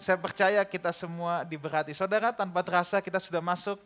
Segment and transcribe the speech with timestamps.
[0.00, 1.92] Saya percaya kita semua diberkati.
[1.92, 3.76] Saudara, tanpa terasa kita sudah masuk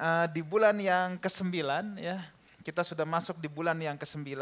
[0.00, 1.60] uh, di bulan yang ke-9
[2.00, 2.24] ya.
[2.64, 4.32] Kita sudah masuk di bulan yang ke-9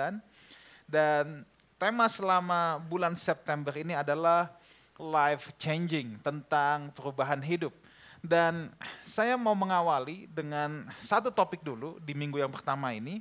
[0.86, 1.42] dan
[1.82, 4.54] tema selama bulan September ini adalah
[5.02, 7.74] life changing tentang perubahan hidup.
[8.22, 8.70] Dan
[9.02, 13.18] saya mau mengawali dengan satu topik dulu di minggu yang pertama ini.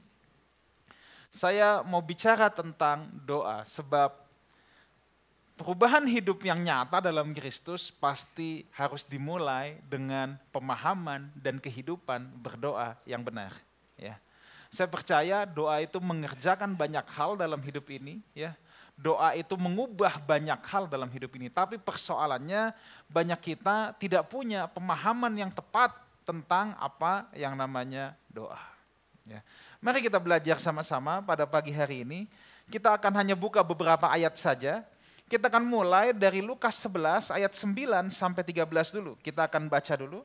[1.33, 4.26] Saya mau bicara tentang doa sebab
[5.57, 13.25] perubahan hidup yang nyata dalam Kristus pasti harus dimulai dengan pemahaman dan kehidupan berdoa yang
[13.25, 13.51] benar.
[13.97, 14.21] Ya.
[14.69, 18.21] Saya percaya doa itu mengerjakan banyak hal dalam hidup ini.
[18.37, 18.53] Ya.
[18.93, 21.49] Doa itu mengubah banyak hal dalam hidup ini.
[21.49, 22.77] Tapi persoalannya
[23.09, 28.61] banyak kita tidak punya pemahaman yang tepat tentang apa yang namanya doa.
[29.25, 29.41] Ya.
[29.81, 32.29] Mari kita belajar sama-sama pada pagi hari ini.
[32.67, 34.83] Kita akan hanya buka beberapa ayat saja
[35.27, 39.19] kita akan mulai dari Lukas 11 ayat 9 sampai 13 dulu.
[39.19, 40.23] Kita akan baca dulu.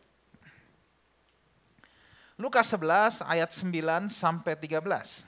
[2.39, 5.27] Lukas 11 ayat 9 sampai 13.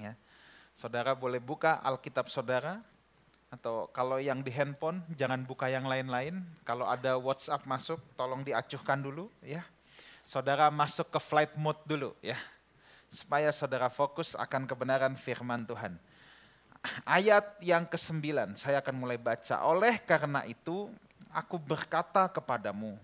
[0.00, 0.16] Ya.
[0.72, 2.80] Saudara boleh buka Alkitab saudara
[3.52, 6.40] atau kalau yang di handphone jangan buka yang lain-lain.
[6.64, 9.60] Kalau ada WhatsApp masuk tolong diacuhkan dulu ya.
[10.24, 12.40] Saudara masuk ke flight mode dulu ya.
[13.12, 16.00] Supaya saudara fokus akan kebenaran firman Tuhan
[17.04, 19.62] ayat yang ke-9 saya akan mulai baca.
[19.66, 20.88] Oleh karena itu
[21.30, 22.96] aku berkata kepadamu,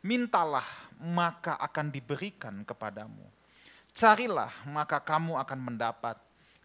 [0.00, 0.66] mintalah
[0.98, 3.22] maka akan diberikan kepadamu.
[3.92, 6.16] Carilah maka kamu akan mendapat.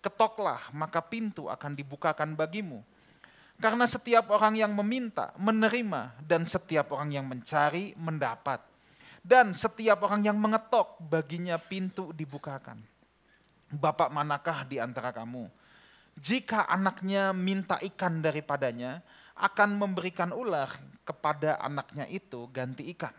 [0.03, 2.83] Ketoklah maka pintu akan dibukakan bagimu.
[3.61, 8.59] Karena setiap orang yang meminta, menerima, dan setiap orang yang mencari, mendapat.
[9.23, 12.75] Dan setiap orang yang mengetok, baginya pintu dibukakan.
[13.71, 15.47] Bapak manakah di antara kamu?
[16.17, 19.01] Jika anaknya minta ikan daripadanya,
[19.33, 20.69] akan memberikan ular
[21.03, 23.13] kepada anaknya itu ganti ikan.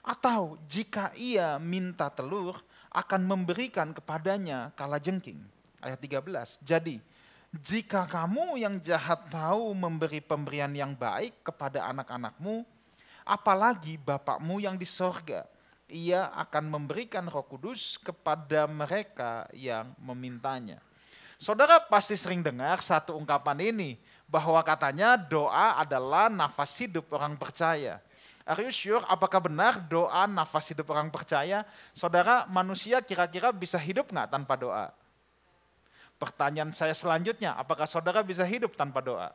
[0.00, 2.56] Atau jika ia minta telur,
[2.90, 5.38] akan memberikan kepadanya kala jengking.
[5.80, 6.58] Ayat 13.
[6.64, 6.98] Jadi,
[7.50, 12.62] jika kamu yang jahat tahu memberi pemberian yang baik kepada anak-anakmu,
[13.26, 15.46] apalagi Bapakmu yang di sorga,
[15.90, 20.78] ia akan memberikan roh kudus kepada mereka yang memintanya.
[21.40, 23.96] Saudara pasti sering dengar satu ungkapan ini,
[24.28, 27.96] bahwa katanya doa adalah nafas hidup orang percaya.
[28.44, 31.64] Are you sure apakah benar doa nafas hidup orang percaya?
[31.96, 34.92] Saudara, manusia kira-kira bisa hidup nggak tanpa doa?
[36.20, 39.32] Pertanyaan saya selanjutnya, apakah saudara bisa hidup tanpa doa?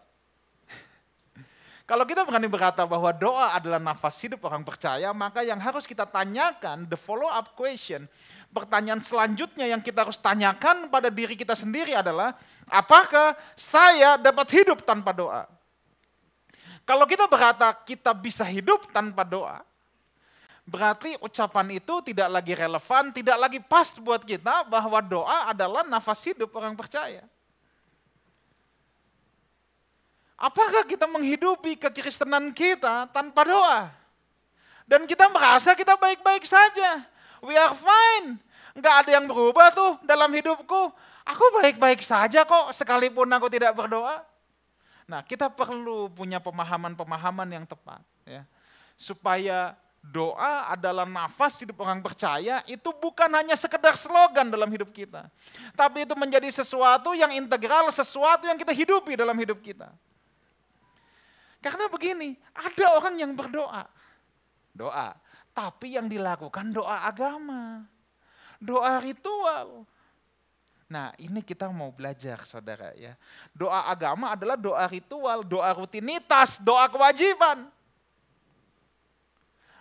[1.86, 6.02] Kalau kita berani berkata bahwa doa adalah nafas hidup orang percaya, maka yang harus kita
[6.10, 8.10] tanyakan, the follow up question,
[8.50, 12.34] pertanyaan selanjutnya yang kita harus tanyakan pada diri kita sendiri adalah,
[12.66, 15.46] apakah saya dapat hidup tanpa doa?
[16.90, 19.62] Kalau kita berkata kita bisa hidup tanpa doa,
[20.66, 26.18] berarti ucapan itu tidak lagi relevan, tidak lagi pas buat kita bahwa doa adalah nafas
[26.26, 27.22] hidup orang percaya.
[30.36, 33.88] Apakah kita menghidupi kekristenan kita tanpa doa?
[34.84, 37.02] Dan kita merasa kita baik-baik saja.
[37.40, 38.38] We are fine.
[38.76, 40.92] Enggak ada yang berubah tuh dalam hidupku.
[41.26, 44.22] Aku baik-baik saja kok sekalipun aku tidak berdoa.
[45.08, 48.04] Nah kita perlu punya pemahaman-pemahaman yang tepat.
[48.28, 48.44] ya
[49.00, 49.74] Supaya
[50.06, 55.26] doa adalah nafas hidup orang percaya itu bukan hanya sekedar slogan dalam hidup kita.
[55.74, 59.90] Tapi itu menjadi sesuatu yang integral, sesuatu yang kita hidupi dalam hidup kita.
[61.66, 63.90] Karena begini, ada orang yang berdoa.
[64.70, 65.18] Doa.
[65.50, 67.82] Tapi yang dilakukan doa agama.
[68.62, 69.82] Doa ritual.
[70.86, 73.18] Nah ini kita mau belajar saudara ya.
[73.50, 77.66] Doa agama adalah doa ritual, doa rutinitas, doa kewajiban.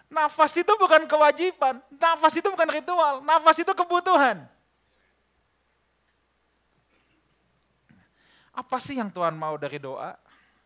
[0.08, 4.40] Nafas itu bukan kewajiban, nafas itu bukan ritual, nafas itu kebutuhan.
[8.54, 10.14] Apa sih yang Tuhan mau dari doa?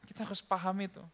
[0.09, 1.05] Kita harus paham itu.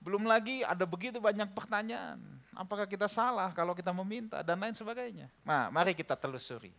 [0.00, 2.16] Belum lagi ada begitu banyak pertanyaan.
[2.56, 5.28] Apakah kita salah kalau kita meminta dan lain sebagainya.
[5.44, 6.72] Nah, mari kita telusuri.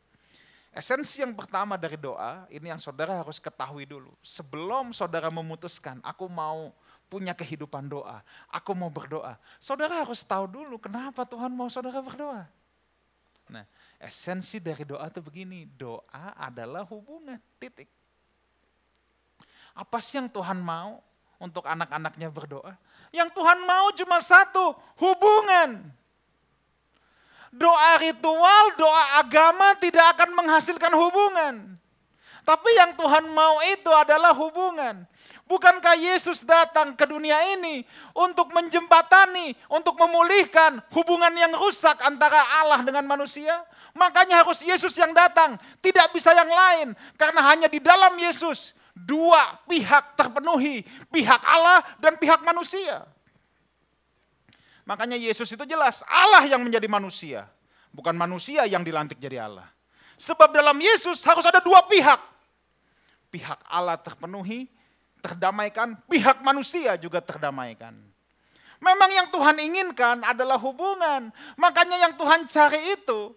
[0.74, 4.14] Esensi yang pertama dari doa, ini yang saudara harus ketahui dulu.
[4.22, 6.70] Sebelum saudara memutuskan, aku mau
[7.10, 8.22] punya kehidupan doa,
[8.52, 9.42] aku mau berdoa.
[9.58, 12.46] Saudara harus tahu dulu kenapa Tuhan mau saudara berdoa.
[13.48, 13.66] Nah,
[13.98, 17.90] esensi dari doa itu begini, doa adalah hubungan, titik.
[19.78, 20.98] Apa sih yang Tuhan mau
[21.38, 22.74] untuk anak-anaknya berdoa?
[23.14, 25.86] Yang Tuhan mau cuma satu, hubungan.
[27.54, 31.78] Doa ritual, doa agama tidak akan menghasilkan hubungan.
[32.42, 35.04] Tapi yang Tuhan mau itu adalah hubungan.
[35.46, 37.84] Bukankah Yesus datang ke dunia ini
[38.16, 43.52] untuk menjembatani, untuk memulihkan hubungan yang rusak antara Allah dengan manusia?
[43.94, 46.88] Makanya harus Yesus yang datang, tidak bisa yang lain.
[47.20, 50.82] Karena hanya di dalam Yesus dua pihak terpenuhi,
[51.14, 53.06] pihak Allah dan pihak manusia.
[54.88, 57.46] Makanya Yesus itu jelas Allah yang menjadi manusia,
[57.92, 59.68] bukan manusia yang dilantik jadi Allah.
[60.18, 62.18] Sebab dalam Yesus harus ada dua pihak.
[63.28, 64.72] Pihak Allah terpenuhi,
[65.20, 67.94] terdamaikan, pihak manusia juga terdamaikan.
[68.80, 71.34] Memang yang Tuhan inginkan adalah hubungan.
[71.60, 73.36] Makanya yang Tuhan cari itu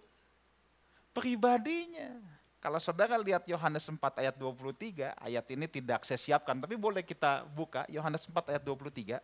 [1.17, 2.30] pribadinya.
[2.61, 7.49] Kalau saudara lihat Yohanes 4 ayat 23, ayat ini tidak saya siapkan, tapi boleh kita
[7.57, 9.17] buka Yohanes 4 ayat 23.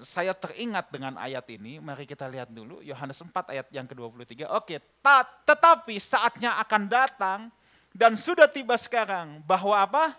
[0.00, 4.48] Saya teringat dengan ayat ini, mari kita lihat dulu Yohanes 4 ayat yang ke-23.
[4.48, 4.80] Oke,
[5.44, 7.40] tetapi saatnya akan datang
[7.92, 10.16] dan sudah tiba sekarang bahwa apa?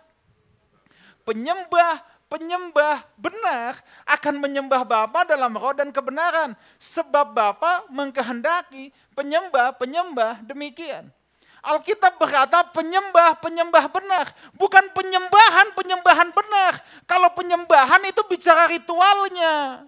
[1.21, 2.01] penyembah
[2.31, 3.75] penyembah benar
[4.07, 6.55] akan menyembah Bapa dalam roh dan kebenaran.
[6.79, 11.11] Sebab Bapa mengkehendaki penyembah-penyembah demikian.
[11.61, 14.25] Alkitab berkata penyembah-penyembah benar,
[14.57, 16.73] bukan penyembahan-penyembahan benar.
[17.05, 19.85] Kalau penyembahan itu bicara ritualnya.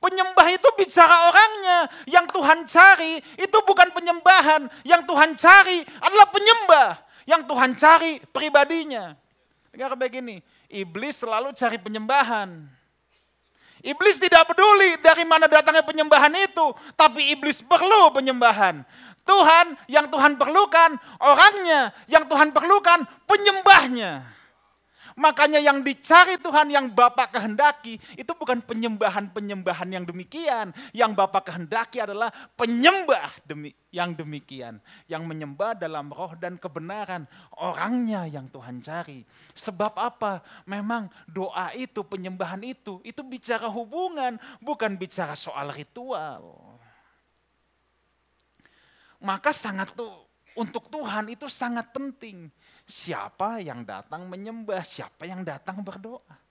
[0.00, 1.78] Penyembah itu bicara orangnya.
[2.08, 4.66] Yang Tuhan cari itu bukan penyembahan.
[4.82, 6.88] Yang Tuhan cari adalah penyembah.
[7.28, 9.14] Yang Tuhan cari pribadinya.
[9.70, 12.64] Dengar begini, iblis selalu cari penyembahan.
[13.80, 18.84] Iblis tidak peduli dari mana datangnya penyembahan itu, tapi iblis perlu penyembahan.
[19.24, 24.24] Tuhan yang Tuhan perlukan orangnya, yang Tuhan perlukan penyembahnya.
[25.20, 30.72] Makanya yang dicari Tuhan yang Bapak kehendaki itu bukan penyembahan-penyembahan yang demikian.
[30.96, 34.78] Yang Bapak kehendaki adalah penyembah demi yang demikian.
[35.06, 37.26] Yang menyembah dalam roh dan kebenaran.
[37.58, 39.22] Orangnya yang Tuhan cari.
[39.54, 40.42] Sebab apa?
[40.66, 46.58] Memang doa itu, penyembahan itu, itu bicara hubungan, bukan bicara soal ritual.
[49.20, 52.50] Maka sangat tuh untuk Tuhan itu sangat penting
[52.88, 56.49] siapa yang datang menyembah, siapa yang datang berdoa.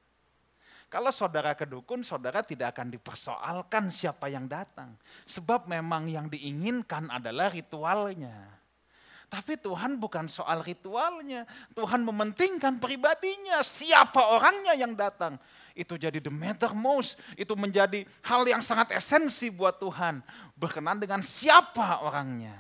[0.90, 4.98] Kalau saudara ke dukun, saudara tidak akan dipersoalkan siapa yang datang.
[5.30, 8.34] Sebab memang yang diinginkan adalah ritualnya.
[9.30, 11.46] Tapi Tuhan bukan soal ritualnya.
[11.78, 13.62] Tuhan mementingkan pribadinya.
[13.62, 15.38] Siapa orangnya yang datang.
[15.78, 17.22] Itu jadi the matter most.
[17.38, 20.26] Itu menjadi hal yang sangat esensi buat Tuhan.
[20.58, 22.58] Berkenan dengan siapa orangnya.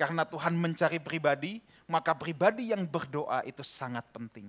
[0.00, 1.60] Karena Tuhan mencari pribadi,
[1.92, 4.48] maka pribadi yang berdoa itu sangat penting.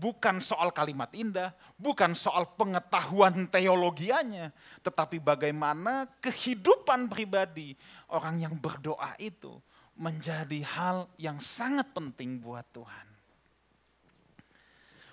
[0.00, 4.48] Bukan soal kalimat indah, bukan soal pengetahuan teologianya,
[4.80, 7.76] tetapi bagaimana kehidupan pribadi
[8.08, 9.60] orang yang berdoa itu
[10.00, 13.06] menjadi hal yang sangat penting buat Tuhan.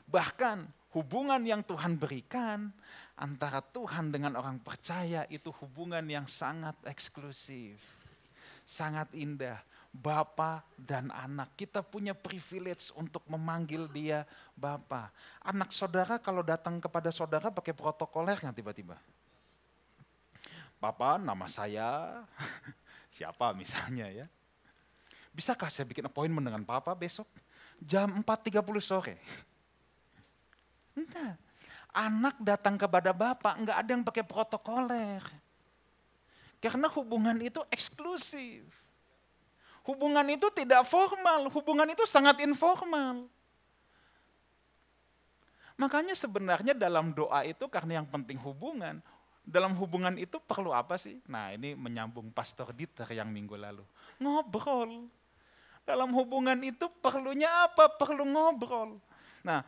[0.07, 0.57] Bahkan
[0.95, 2.71] hubungan yang Tuhan berikan
[3.19, 7.83] antara Tuhan dengan orang percaya itu hubungan yang sangat eksklusif,
[8.63, 9.59] sangat indah
[9.93, 11.53] Bapa dan anak.
[11.57, 14.23] Kita punya privilege untuk memanggil dia
[14.53, 15.09] Bapa.
[15.41, 18.97] Anak saudara kalau datang kepada saudara pakai protokoler nggak tiba-tiba?
[20.77, 22.21] Papa, nama saya
[23.15, 24.27] siapa misalnya ya.
[25.33, 27.25] Bisakah saya bikin appointment dengan Papa besok?
[27.81, 29.15] Jam 4.30 sore.
[30.97, 31.37] Enggak.
[31.93, 35.17] Anak datang kepada Bapak, enggak ada yang pakai protokoler.
[36.61, 38.65] Karena hubungan itu eksklusif.
[39.87, 43.23] Hubungan itu tidak formal, hubungan itu sangat informal.
[45.79, 48.99] Makanya sebenarnya dalam doa itu karena yang penting hubungan,
[49.47, 51.23] dalam hubungan itu perlu apa sih?
[51.31, 53.85] Nah ini menyambung Pastor Dieter yang minggu lalu.
[54.19, 55.07] Ngobrol.
[55.87, 57.87] Dalam hubungan itu perlunya apa?
[57.95, 58.99] Perlu ngobrol.
[59.39, 59.63] Nah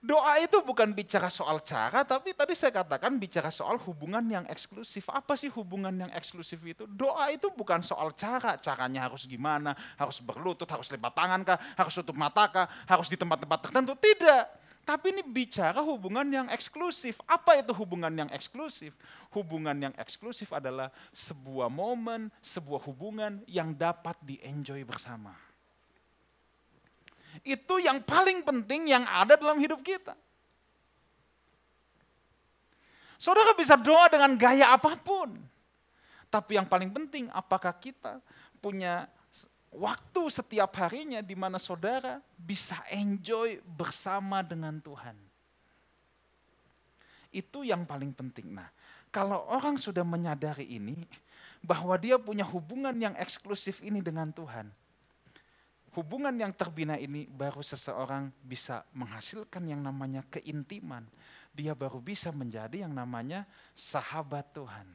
[0.00, 5.04] Doa itu bukan bicara soal cara, tapi tadi saya katakan bicara soal hubungan yang eksklusif.
[5.12, 6.88] Apa sih hubungan yang eksklusif itu?
[6.88, 11.92] Doa itu bukan soal cara, caranya harus gimana, harus berlutut, harus lebat tangan kah, harus
[12.00, 13.92] tutup mata kah, harus di tempat-tempat tertentu.
[13.92, 14.44] Tidak.
[14.88, 17.20] Tapi ini bicara hubungan yang eksklusif.
[17.28, 18.96] Apa itu hubungan yang eksklusif?
[19.36, 25.49] Hubungan yang eksklusif adalah sebuah momen, sebuah hubungan yang dapat di-enjoy bersama
[27.46, 30.14] itu yang paling penting yang ada dalam hidup kita.
[33.20, 35.36] Saudara bisa doa dengan gaya apa pun.
[36.30, 38.22] Tapi yang paling penting apakah kita
[38.62, 39.10] punya
[39.74, 45.16] waktu setiap harinya di mana saudara bisa enjoy bersama dengan Tuhan.
[47.30, 48.56] Itu yang paling penting.
[48.56, 48.70] Nah,
[49.12, 50.98] kalau orang sudah menyadari ini,
[51.60, 54.72] bahwa dia punya hubungan yang eksklusif ini dengan Tuhan.
[55.90, 61.02] Hubungan yang terbina ini baru seseorang bisa menghasilkan yang namanya keintiman.
[61.50, 63.42] Dia baru bisa menjadi yang namanya
[63.74, 64.86] sahabat Tuhan.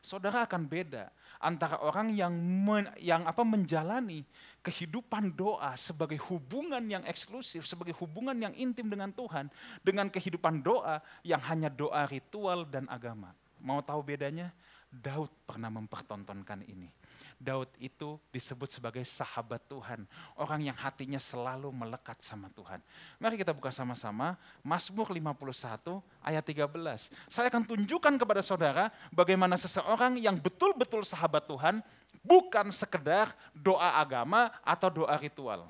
[0.00, 4.24] Saudara akan beda antara orang yang men, yang apa menjalani
[4.64, 9.52] kehidupan doa sebagai hubungan yang eksklusif, sebagai hubungan yang intim dengan Tuhan
[9.84, 13.30] dengan kehidupan doa yang hanya doa ritual dan agama.
[13.60, 14.50] Mau tahu bedanya?
[14.90, 16.99] Daud pernah mempertontonkan ini.
[17.40, 20.04] Daud itu disebut sebagai sahabat Tuhan,
[20.36, 22.84] orang yang hatinya selalu melekat sama Tuhan.
[23.16, 27.32] Mari kita buka sama-sama Mazmur 51 ayat 13.
[27.32, 31.80] Saya akan tunjukkan kepada saudara bagaimana seseorang yang betul-betul sahabat Tuhan
[32.20, 35.64] bukan sekedar doa agama atau doa ritual.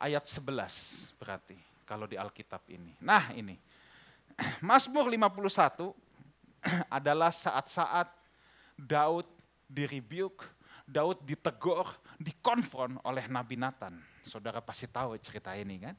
[0.00, 2.96] Ayat 11 berarti kalau di Alkitab ini.
[3.00, 3.60] Nah ini,
[4.64, 5.92] Mazmur 51
[6.98, 8.23] adalah saat-saat
[8.74, 9.26] Daud
[9.70, 10.44] direbuke,
[10.84, 11.88] Daud ditegur,
[12.20, 13.96] dikonfront oleh Nabi Nathan.
[14.22, 15.96] Saudara pasti tahu cerita ini kan?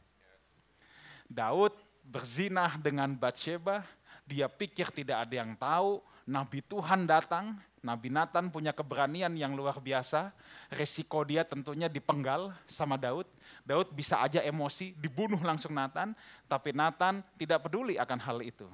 [1.25, 1.73] Daud
[2.05, 3.81] berzinah dengan Bathsheba,
[4.25, 9.77] dia pikir tidak ada yang tahu, Nabi Tuhan datang, Nabi Nathan punya keberanian yang luar
[9.77, 10.33] biasa,
[10.73, 13.29] resiko dia tentunya dipenggal sama Daud.
[13.61, 16.17] Daud bisa aja emosi, dibunuh langsung Nathan,
[16.49, 18.65] tapi Nathan tidak peduli akan hal itu.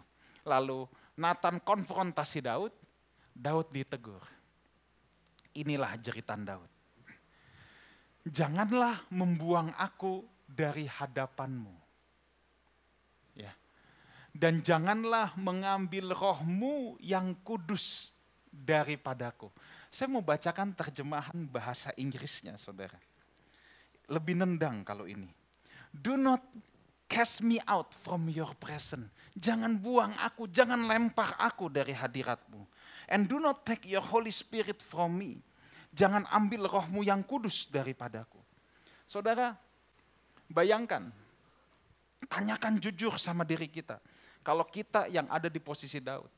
[0.47, 0.87] Lalu
[1.19, 2.71] Nathan konfrontasi Daud,
[3.31, 4.21] Daud ditegur.
[5.55, 6.71] Inilah jeritan Daud.
[8.23, 11.75] Janganlah membuang aku dari hadapanmu.
[13.35, 13.51] Ya.
[14.31, 18.13] Dan janganlah mengambil rohmu yang kudus
[18.51, 19.49] daripadaku.
[19.91, 22.95] Saya mau bacakan terjemahan bahasa Inggrisnya, saudara.
[24.07, 25.27] Lebih nendang kalau ini.
[25.91, 26.39] Do not
[27.11, 29.11] cast me out from your presence.
[29.35, 32.63] Jangan buang aku, jangan lempar aku dari hadiratmu.
[33.11, 35.43] And do not take your Holy Spirit from me.
[35.91, 38.39] Jangan ambil rohmu yang kudus daripadaku.
[39.03, 39.59] Saudara,
[40.47, 41.11] bayangkan,
[42.31, 43.99] tanyakan jujur sama diri kita.
[44.39, 46.31] Kalau kita yang ada di posisi Daud,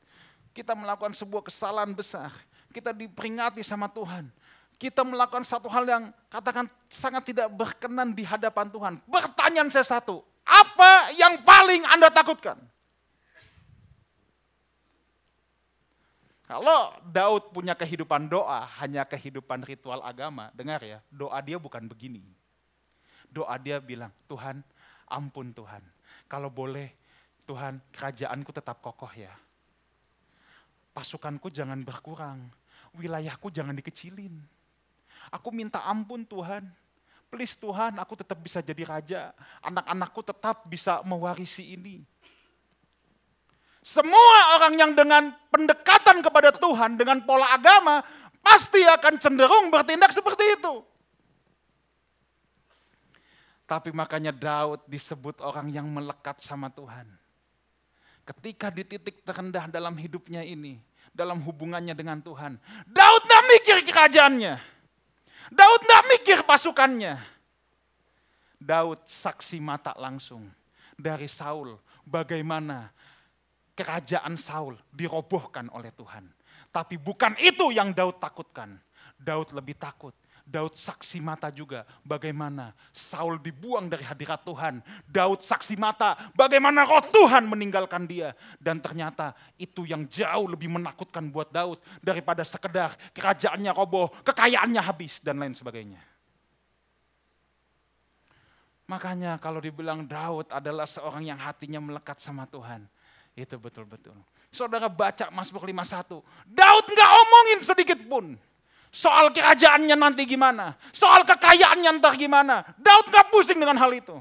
[0.50, 2.34] kita melakukan sebuah kesalahan besar,
[2.74, 4.26] kita diperingati sama Tuhan,
[4.74, 8.94] kita melakukan satu hal yang katakan sangat tidak berkenan di hadapan Tuhan.
[9.06, 12.58] Pertanyaan saya satu, apa yang paling Anda takutkan?
[16.54, 22.22] Kalau Daud punya kehidupan doa, hanya kehidupan ritual agama, dengar ya, doa dia bukan begini.
[23.26, 24.62] Doa dia bilang, Tuhan,
[25.10, 25.82] ampun Tuhan.
[26.30, 26.94] Kalau boleh,
[27.42, 29.34] Tuhan, kerajaanku tetap kokoh ya.
[30.94, 32.46] Pasukanku jangan berkurang,
[32.94, 34.38] wilayahku jangan dikecilin.
[35.34, 36.70] Aku minta ampun Tuhan,
[37.34, 39.34] please Tuhan aku tetap bisa jadi raja.
[39.58, 42.06] Anak-anakku tetap bisa mewarisi ini.
[43.84, 48.00] Semua orang yang dengan pendekatan kepada Tuhan, dengan pola agama,
[48.40, 50.80] pasti akan cenderung bertindak seperti itu.
[53.68, 57.04] Tapi makanya Daud disebut orang yang melekat sama Tuhan.
[58.24, 60.80] Ketika di titik terendah dalam hidupnya ini,
[61.12, 62.56] dalam hubungannya dengan Tuhan,
[62.88, 64.74] Daud gak mikir kerajaannya.
[65.52, 67.20] Daud nggak mikir pasukannya.
[68.56, 70.48] Daud saksi mata langsung
[70.96, 71.76] dari Saul
[72.06, 72.88] bagaimana
[73.74, 76.26] kerajaan Saul dirobohkan oleh Tuhan.
[76.70, 78.78] Tapi bukan itu yang Daud takutkan.
[79.14, 80.14] Daud lebih takut
[80.44, 84.84] Daud saksi mata juga bagaimana Saul dibuang dari hadirat Tuhan.
[85.08, 88.36] Daud saksi mata bagaimana roh Tuhan meninggalkan dia.
[88.60, 95.24] Dan ternyata itu yang jauh lebih menakutkan buat Daud daripada sekedar kerajaannya roboh, kekayaannya habis
[95.24, 96.04] dan lain sebagainya.
[98.84, 102.84] Makanya kalau dibilang Daud adalah seorang yang hatinya melekat sama Tuhan.
[103.34, 104.14] Itu betul-betul.
[104.54, 106.22] Saudara baca Mazmur 51.
[106.46, 108.38] Daud nggak omongin sedikit pun
[108.94, 110.78] Soal kerajaannya nanti gimana?
[110.94, 112.62] Soal kekayaannya ntar gimana?
[112.78, 114.14] Daud gak pusing dengan hal itu.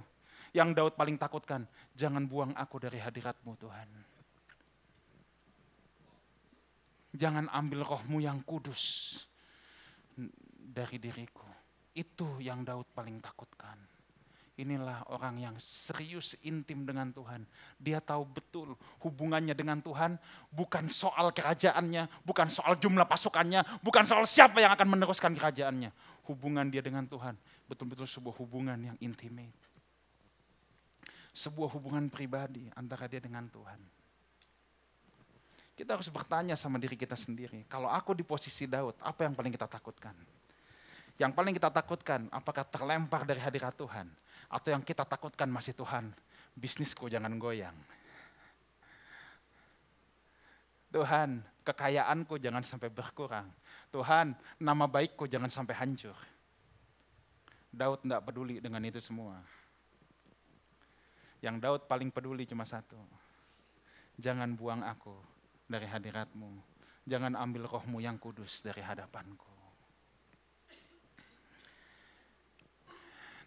[0.50, 3.90] Yang Daud paling takutkan, jangan buang aku dari hadiratmu Tuhan.
[7.14, 9.14] Jangan ambil rohmu yang kudus
[10.58, 11.46] dari diriku.
[11.94, 13.78] Itu yang Daud paling takutkan.
[14.54, 17.42] Inilah orang yang serius intim dengan Tuhan.
[17.82, 20.14] Dia tahu betul hubungannya dengan Tuhan
[20.54, 25.90] bukan soal kerajaannya, bukan soal jumlah pasukannya, bukan soal siapa yang akan meneruskan kerajaannya.
[26.30, 27.34] Hubungan dia dengan Tuhan
[27.66, 29.58] betul-betul sebuah hubungan yang intimate.
[31.34, 33.82] Sebuah hubungan pribadi antara dia dengan Tuhan.
[35.74, 39.50] Kita harus bertanya sama diri kita sendiri, kalau aku di posisi Daud, apa yang paling
[39.50, 40.14] kita takutkan?
[41.22, 44.10] Yang paling kita takutkan, apakah terlempar dari hadirat Tuhan?
[44.50, 46.10] Atau yang kita takutkan masih Tuhan,
[46.58, 47.76] bisnisku jangan goyang.
[50.94, 53.50] Tuhan, kekayaanku jangan sampai berkurang.
[53.90, 56.18] Tuhan, nama baikku jangan sampai hancur.
[57.74, 59.42] Daud tidak peduli dengan itu semua.
[61.42, 62.98] Yang Daud paling peduli cuma satu.
[64.22, 65.18] Jangan buang aku
[65.66, 66.62] dari hadiratmu.
[67.10, 69.53] Jangan ambil rohmu yang kudus dari hadapanku.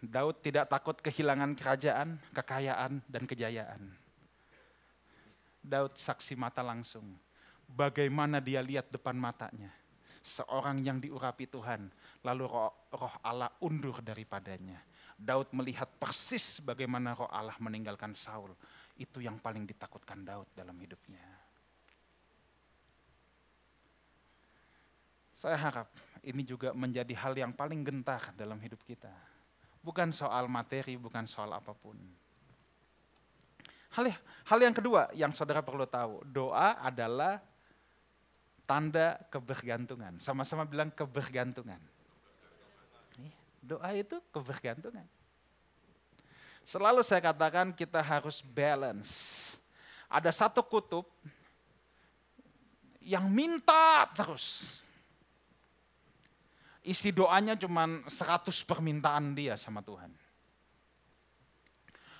[0.07, 3.91] Daud tidak takut kehilangan kerajaan, kekayaan, dan kejayaan.
[5.59, 7.11] Daud saksi mata langsung.
[7.67, 9.67] Bagaimana dia lihat depan matanya.
[10.23, 11.91] Seorang yang diurapi Tuhan,
[12.23, 14.79] lalu roh, roh Allah undur daripadanya.
[15.19, 18.55] Daud melihat persis bagaimana roh Allah meninggalkan Saul.
[18.95, 21.23] Itu yang paling ditakutkan Daud dalam hidupnya.
[25.35, 25.91] Saya harap
[26.23, 29.11] ini juga menjadi hal yang paling gentar dalam hidup kita
[29.81, 31.95] bukan soal materi, bukan soal apa pun.
[33.97, 34.13] Hal,
[34.45, 37.41] hal yang kedua yang saudara perlu tahu, doa adalah
[38.67, 40.19] tanda kebergantungan.
[40.21, 41.79] Sama-sama bilang kebergantungan.
[43.63, 45.03] Doa itu kebergantungan.
[46.67, 49.55] Selalu saya katakan kita harus balance.
[50.07, 51.07] Ada satu kutub
[53.03, 54.83] yang minta terus
[56.87, 60.09] isi doanya cuma 100 permintaan dia sama Tuhan.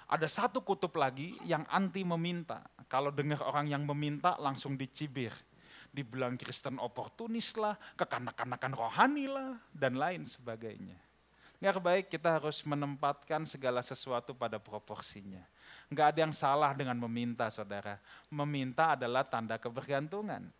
[0.07, 2.63] Ada satu kutub lagi yang anti meminta.
[2.87, 5.35] Kalau dengar orang yang meminta langsung dicibir.
[5.91, 10.95] Dibilang Kristen oportunis lah, kekanak-kanakan rohani lah, dan lain sebagainya.
[11.57, 15.41] Nggak baik kita harus menempatkan segala sesuatu pada proporsinya.
[15.89, 17.97] Nggak ada yang salah dengan meminta saudara.
[18.29, 20.53] Meminta adalah tanda kebergantungan.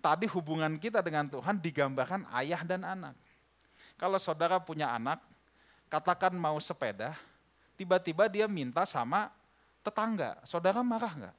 [0.00, 3.14] Tadi hubungan kita dengan Tuhan digambarkan ayah dan anak.
[3.98, 5.18] Kalau saudara punya anak,
[5.90, 7.18] katakan mau sepeda,
[7.74, 9.26] tiba-tiba dia minta sama
[9.82, 10.38] tetangga.
[10.46, 11.36] Saudara marah nggak?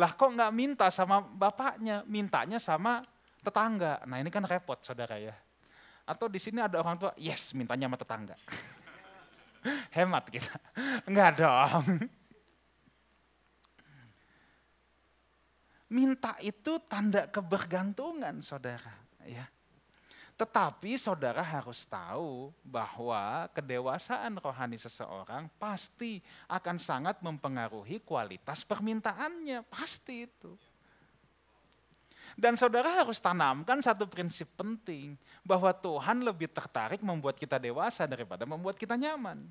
[0.00, 3.04] Lah kok nggak minta sama bapaknya, mintanya sama
[3.44, 4.00] tetangga.
[4.08, 5.36] Nah ini kan repot saudara ya.
[6.08, 8.36] Atau di sini ada orang tua, yes mintanya sama tetangga.
[9.96, 10.56] Hemat kita.
[11.04, 12.08] Enggak dong.
[15.88, 18.92] Minta itu tanda kebergantungan saudara.
[19.28, 19.44] Ya.
[20.38, 30.30] Tetapi saudara harus tahu bahwa kedewasaan rohani seseorang pasti akan sangat mempengaruhi kualitas permintaannya, pasti
[30.30, 30.54] itu.
[32.38, 38.46] Dan saudara harus tanamkan satu prinsip penting, bahwa Tuhan lebih tertarik membuat kita dewasa daripada
[38.46, 39.42] membuat kita nyaman.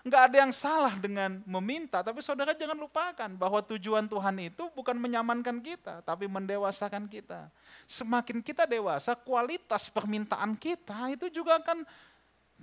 [0.00, 4.96] Enggak ada yang salah dengan meminta, tapi saudara jangan lupakan bahwa tujuan Tuhan itu bukan
[4.96, 7.52] menyamankan kita, tapi mendewasakan kita.
[7.84, 11.84] Semakin kita dewasa, kualitas permintaan kita itu juga akan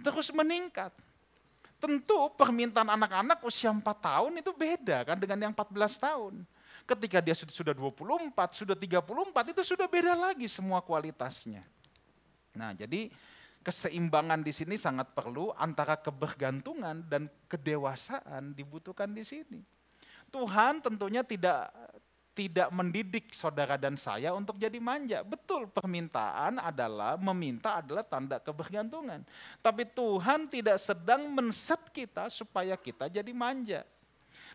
[0.01, 0.89] terus meningkat.
[1.77, 6.41] Tentu permintaan anak-anak usia 4 tahun itu beda kan dengan yang 14 tahun.
[6.89, 11.61] Ketika dia sudah 24, sudah 34, itu sudah beda lagi semua kualitasnya.
[12.57, 13.13] Nah jadi
[13.67, 19.59] keseimbangan di sini sangat perlu antara kebergantungan dan kedewasaan dibutuhkan di sini.
[20.31, 21.67] Tuhan tentunya tidak
[22.31, 25.25] tidak mendidik saudara dan saya untuk jadi manja.
[25.25, 29.25] Betul, permintaan adalah meminta adalah tanda kebergantungan.
[29.59, 33.83] Tapi Tuhan tidak sedang menset kita supaya kita jadi manja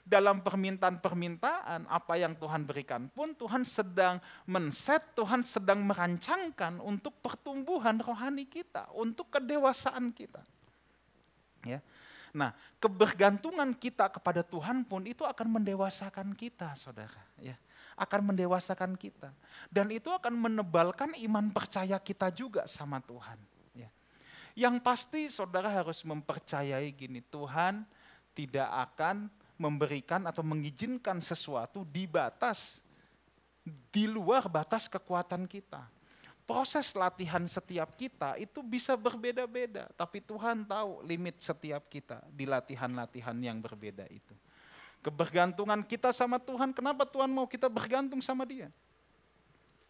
[0.02, 4.18] dalam permintaan-permintaan apa yang Tuhan berikan pun Tuhan sedang
[4.50, 10.42] menset, Tuhan sedang merancangkan untuk pertumbuhan rohani kita, untuk kedewasaan kita.
[11.62, 11.78] Ya.
[12.34, 12.50] Nah,
[12.82, 17.22] kebergantungan kita kepada Tuhan pun itu akan mendewasakan kita, saudara.
[17.38, 17.54] Ya,
[17.94, 19.30] akan mendewasakan kita,
[19.70, 23.38] dan itu akan menebalkan iman percaya kita juga sama Tuhan.
[23.76, 23.92] Ya.
[24.56, 27.84] Yang pasti, saudara harus mempercayai gini: Tuhan
[28.32, 29.28] tidak akan
[29.62, 32.82] memberikan atau mengizinkan sesuatu di batas,
[33.94, 35.86] di luar batas kekuatan kita.
[36.42, 43.38] Proses latihan setiap kita itu bisa berbeda-beda, tapi Tuhan tahu limit setiap kita di latihan-latihan
[43.38, 44.34] yang berbeda itu.
[45.06, 48.66] Kebergantungan kita sama Tuhan, kenapa Tuhan mau kita bergantung sama Dia?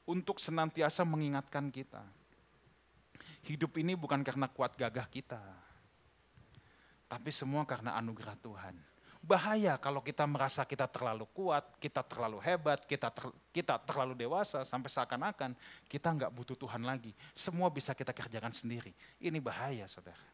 [0.04, 2.04] Untuk senantiasa mengingatkan kita.
[3.48, 5.40] Hidup ini bukan karena kuat gagah kita,
[7.08, 8.91] tapi semua karena anugerah Tuhan
[9.22, 14.66] bahaya kalau kita merasa kita terlalu kuat, kita terlalu hebat, kita ter, kita terlalu dewasa
[14.66, 15.54] sampai seakan-akan
[15.86, 17.14] kita nggak butuh Tuhan lagi.
[17.30, 18.90] Semua bisa kita kerjakan sendiri.
[19.22, 20.26] Ini bahaya, saudara.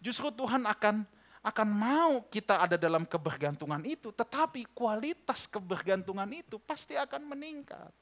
[0.00, 1.04] Justru Tuhan akan
[1.40, 7.92] akan mau kita ada dalam kebergantungan itu, tetapi kualitas kebergantungan itu pasti akan meningkat.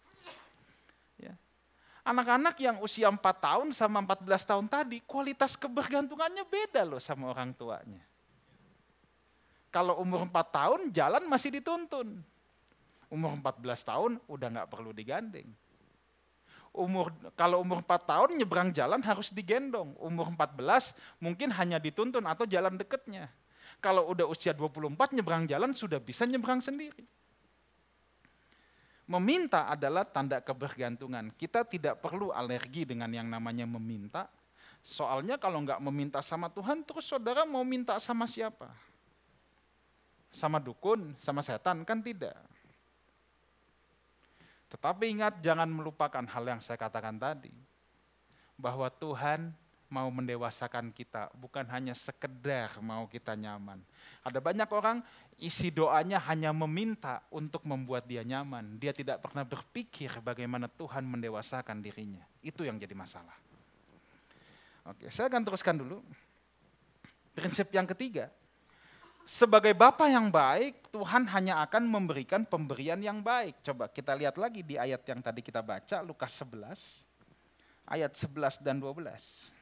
[1.18, 1.34] Ya.
[2.06, 7.50] Anak-anak yang usia 4 tahun sama 14 tahun tadi, kualitas kebergantungannya beda loh sama orang
[7.54, 8.02] tuanya.
[9.68, 12.24] Kalau umur 4 tahun jalan masih dituntun.
[13.08, 15.48] Umur 14 tahun udah nggak perlu digandeng.
[16.72, 19.96] Umur kalau umur 4 tahun nyebrang jalan harus digendong.
[20.00, 23.28] Umur 14 mungkin hanya dituntun atau jalan deketnya.
[23.78, 27.04] Kalau udah usia 24 nyebrang jalan sudah bisa nyebrang sendiri.
[29.08, 31.32] Meminta adalah tanda kebergantungan.
[31.32, 34.28] Kita tidak perlu alergi dengan yang namanya meminta.
[34.84, 38.68] Soalnya kalau nggak meminta sama Tuhan, terus saudara mau minta sama siapa?
[40.28, 41.82] Sama dukun, sama setan?
[41.82, 42.36] Kan tidak.
[44.68, 47.52] Tetapi ingat jangan melupakan hal yang saya katakan tadi.
[48.58, 49.54] Bahwa Tuhan
[49.88, 53.80] mau mendewasakan kita, bukan hanya sekedar mau kita nyaman.
[54.20, 55.00] Ada banyak orang
[55.40, 58.76] isi doanya hanya meminta untuk membuat dia nyaman.
[58.76, 62.22] Dia tidak pernah berpikir bagaimana Tuhan mendewasakan dirinya.
[62.44, 63.34] Itu yang jadi masalah.
[64.88, 66.04] Oke, saya akan teruskan dulu.
[67.32, 68.28] Prinsip yang ketiga,
[69.28, 73.60] sebagai Bapa yang baik, Tuhan hanya akan memberikan pemberian yang baik.
[73.60, 77.04] Coba kita lihat lagi di ayat yang tadi kita baca, Lukas 11,
[77.84, 79.52] ayat 11 dan 12.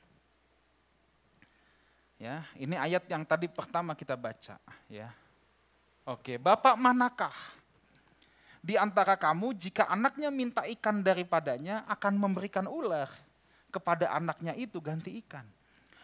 [2.17, 5.11] Ya, ini ayat yang tadi pertama kita baca, ya.
[6.07, 7.35] Oke, Bapak manakah
[8.63, 13.11] di antara kamu jika anaknya minta ikan daripadanya akan memberikan ular
[13.75, 15.45] kepada anaknya itu ganti ikan?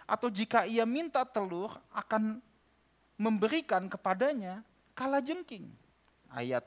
[0.05, 2.42] Atau jika ia minta telur akan
[3.16, 4.61] memberikan kepadanya
[4.92, 5.68] kala jengking.
[6.33, 6.64] Ayat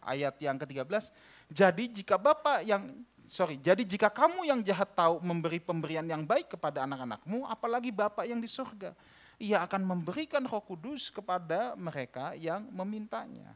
[0.00, 1.12] ayat yang ke-13,
[1.52, 2.96] jadi jika Bapak yang
[3.28, 8.24] sorry, jadi jika kamu yang jahat tahu memberi pemberian yang baik kepada anak-anakmu, apalagi Bapak
[8.24, 8.96] yang di surga,
[9.36, 13.52] ia akan memberikan Roh Kudus kepada mereka yang memintanya.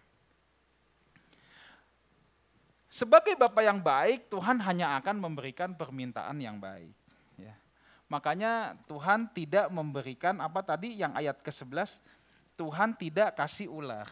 [2.96, 6.96] Sebagai Bapak yang baik, Tuhan hanya akan memberikan permintaan yang baik.
[7.37, 7.53] Ya.
[8.09, 12.01] Makanya Tuhan tidak memberikan apa tadi yang ayat ke-11,
[12.57, 14.09] Tuhan tidak kasih ular.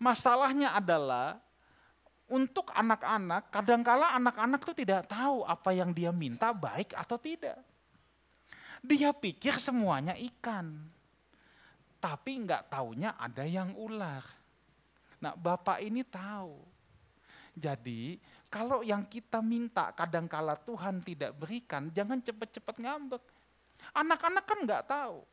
[0.00, 1.36] Masalahnya adalah
[2.28, 7.60] untuk anak-anak, kadangkala anak-anak itu tidak tahu apa yang dia minta baik atau tidak.
[8.80, 10.88] Dia pikir semuanya ikan.
[11.98, 14.22] Tapi nggak taunya ada yang ular.
[15.18, 16.62] Nah Bapak ini tahu.
[17.58, 23.24] Jadi kalau yang kita minta kadangkala Tuhan tidak berikan, jangan cepat-cepat ngambek
[23.94, 25.24] Anak-anak kan nggak tahu.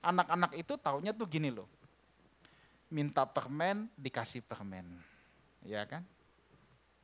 [0.00, 1.68] Anak-anak itu taunya tuh gini loh.
[2.88, 4.86] Minta permen, dikasih permen.
[5.62, 6.02] Ya kan?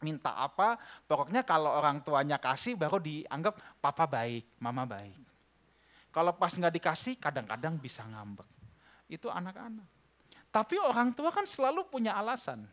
[0.00, 0.76] Minta apa,
[1.08, 5.16] pokoknya kalau orang tuanya kasih baru dianggap papa baik, mama baik.
[6.12, 8.48] Kalau pas nggak dikasih, kadang-kadang bisa ngambek.
[9.08, 9.84] Itu anak-anak.
[10.48, 12.64] Tapi orang tua kan selalu punya alasan.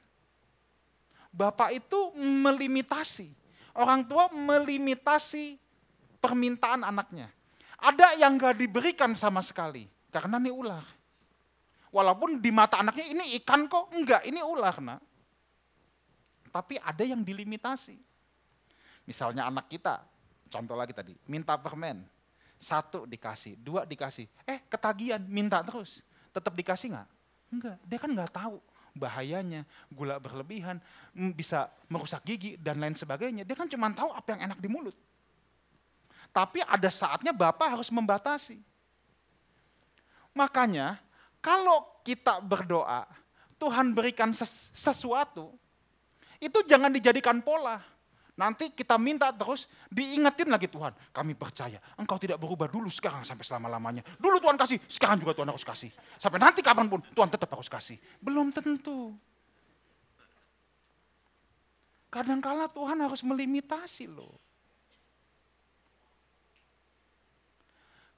[1.27, 3.35] Bapak itu melimitasi.
[3.75, 5.59] Orang tua melimitasi
[6.23, 7.27] permintaan anaknya.
[7.83, 10.85] Ada yang gak diberikan sama sekali, karena ini ular.
[11.91, 15.03] Walaupun di mata anaknya ini ikan kok, enggak, ini ular nak.
[16.47, 17.99] Tapi ada yang dilimitasi.
[19.03, 19.99] Misalnya anak kita,
[20.47, 22.01] contoh lagi tadi, minta permen.
[22.55, 24.25] Satu dikasih, dua dikasih.
[24.47, 25.99] Eh ketagihan, minta terus.
[26.31, 27.09] Tetap dikasih nggak?
[27.51, 28.57] Enggak, dia kan nggak tahu
[28.95, 30.79] bahayanya, gula berlebihan,
[31.35, 33.43] bisa merusak gigi dan lain sebagainya.
[33.43, 34.95] Dia kan cuma tahu apa yang enak di mulut.
[36.33, 38.57] Tapi ada saatnya Bapak harus membatasi.
[40.33, 40.97] Makanya
[41.37, 43.05] kalau kita berdoa,
[43.61, 44.33] Tuhan berikan
[44.73, 45.53] sesuatu,
[46.41, 47.79] itu jangan dijadikan pola.
[48.33, 50.89] Nanti kita minta terus, diingetin lagi Tuhan.
[51.13, 54.01] Kami percaya, engkau tidak berubah dulu sekarang sampai selama-lamanya.
[54.17, 55.93] Dulu Tuhan kasih, sekarang juga Tuhan harus kasih.
[56.17, 58.01] Sampai nanti kapan pun Tuhan tetap harus kasih.
[58.17, 59.13] Belum tentu.
[62.09, 64.33] Kadangkala Tuhan harus melimitasi loh.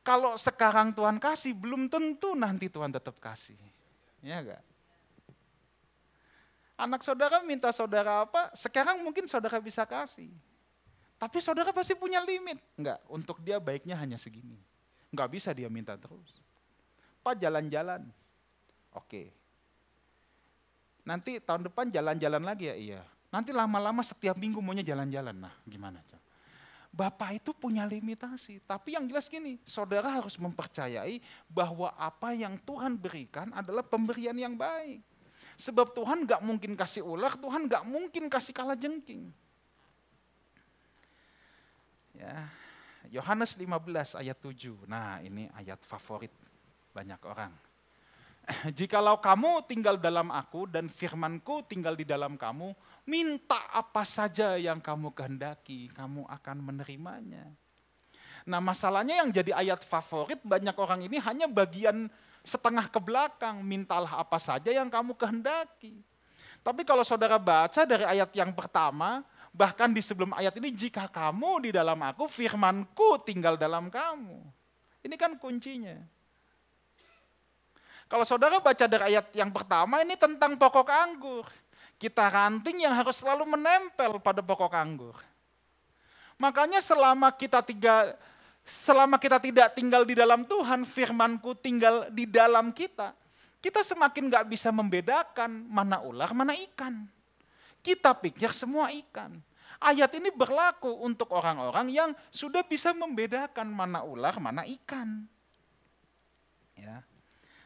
[0.05, 3.57] Kalau sekarang Tuhan kasih, belum tentu nanti Tuhan tetap kasih.
[4.21, 4.61] Ya enggak?
[6.77, 10.29] Anak saudara minta saudara apa, sekarang mungkin saudara bisa kasih.
[11.17, 12.61] Tapi saudara pasti punya limit.
[12.77, 14.61] Enggak, untuk dia baiknya hanya segini.
[15.09, 16.37] Enggak bisa dia minta terus.
[17.25, 18.05] Pak jalan-jalan.
[18.93, 19.33] Oke.
[21.01, 22.75] Nanti tahun depan jalan-jalan lagi ya?
[22.77, 23.01] Iya.
[23.33, 25.33] Nanti lama-lama setiap minggu maunya jalan-jalan.
[25.33, 25.97] Nah gimana?
[26.95, 28.63] Bapak itu punya limitasi.
[28.63, 31.19] Tapi yang jelas gini, saudara harus mempercayai
[31.51, 35.03] bahwa apa yang Tuhan berikan adalah pemberian yang baik.
[35.59, 39.27] Sebab Tuhan gak mungkin kasih ular, Tuhan gak mungkin kasih kala jengking.
[42.15, 42.47] Ya,
[43.11, 44.87] Yohanes 15 ayat 7.
[44.87, 46.31] Nah ini ayat favorit
[46.95, 47.51] banyak orang.
[48.77, 52.71] Jikalau kamu tinggal dalam aku dan firmanku tinggal di dalam kamu,
[53.05, 57.45] Minta apa saja yang kamu kehendaki, kamu akan menerimanya.
[58.45, 62.09] Nah masalahnya yang jadi ayat favorit banyak orang ini hanya bagian
[62.45, 66.01] setengah ke belakang, mintalah apa saja yang kamu kehendaki.
[66.65, 69.21] Tapi kalau saudara baca dari ayat yang pertama,
[69.53, 74.41] bahkan di sebelum ayat ini, jika kamu di dalam aku, firmanku tinggal dalam kamu.
[75.05, 75.93] Ini kan kuncinya.
[78.05, 81.45] Kalau saudara baca dari ayat yang pertama, ini tentang pokok anggur.
[82.05, 85.17] Kita ranting yang harus selalu menempel pada pokok anggur.
[86.37, 88.13] Makanya selama kita tiga,
[88.61, 93.09] selama kita tidak tinggal di dalam Tuhan, firmanku tinggal di dalam kita,
[93.57, 97.09] kita semakin gak bisa membedakan mana ular, mana ikan.
[97.81, 99.41] Kita pikir semua ikan.
[99.81, 105.25] Ayat ini berlaku untuk orang-orang yang sudah bisa membedakan mana ular, mana ikan.
[106.77, 107.01] Ya.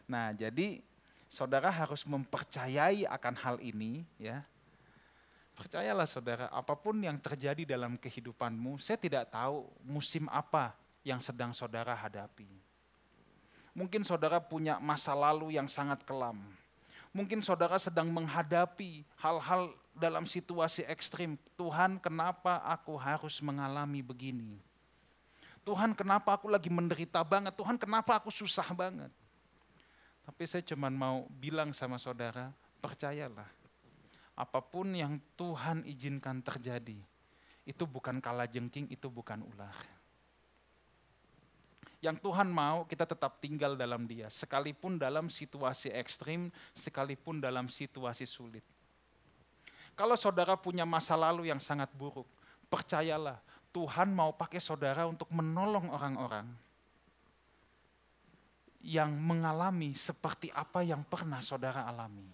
[0.07, 0.79] Nah, jadi
[1.29, 4.41] saudara harus mempercayai akan hal ini ya.
[5.53, 10.71] Percayalah saudara, apa pun yang terjadi dalam kehidupanmu, saya tidak tahu musim apa
[11.03, 12.47] yang sedang saudara hadapi.
[13.75, 16.39] Mungkin saudara punya masa lalu yang sangat kelam.
[17.11, 21.35] Mungkin saudara sedang menghadapi hal-hal dalam situasi ekstrim.
[21.59, 24.63] Tuhan kenapa aku harus mengalami begini?
[25.67, 27.51] Tuhan kenapa aku lagi menderita banget?
[27.59, 29.11] Tuhan kenapa aku susah banget?
[30.29, 32.53] Tapi saya cuma mau bilang sama saudara,
[32.85, 33.49] percayalah
[34.37, 37.01] apa pun yang Tuhan izinkan terjadi,
[37.65, 39.73] itu bukan kala jengking, itu bukan ular.
[41.97, 48.29] Yang Tuhan mau kita tetap tinggal dalam dia, sekalipun dalam situasi ekstrim, sekalipun dalam situasi
[48.29, 48.63] sulit.
[49.97, 52.29] Kalau saudara punya masa lalu yang sangat buruk,
[52.69, 53.41] percayalah
[53.73, 56.68] Tuhan mau pakai saudara untuk menolong orang-orang
[58.79, 62.27] yang mengalami seperti apa yang pernah saudara alami.